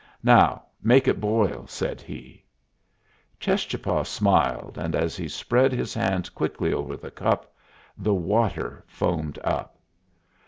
[0.23, 2.43] "Now make it boil," said he.
[3.39, 7.53] Cheschapah smiled, and as he spread his hand quickly over the cup,
[7.95, 9.77] the water foamed up.